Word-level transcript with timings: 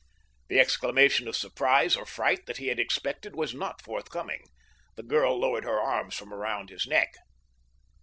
The 0.47 0.59
exclamation 0.59 1.27
of 1.27 1.35
surprise 1.35 1.95
or 1.95 2.07
fright 2.07 2.47
that 2.47 2.57
he 2.57 2.69
had 2.69 2.79
expected 2.79 3.35
was 3.35 3.53
not 3.53 3.83
forthcoming. 3.83 4.45
The 4.95 5.03
girl 5.03 5.39
lowered 5.39 5.63
her 5.63 5.79
arms 5.79 6.15
from 6.15 6.31
about 6.33 6.71
his 6.71 6.87
neck. 6.87 7.13